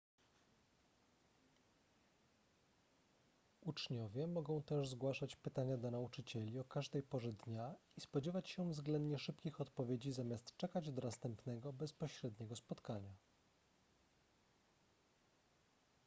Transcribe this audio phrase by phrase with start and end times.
[3.61, 9.19] uczniowie mogą też zgłaszać pytania do nauczycieli o każdej porze dnia i spodziewać się względnie
[9.19, 13.13] szybkich odpowiedzi zamiast czekać do następnego bezpośredniego spotkania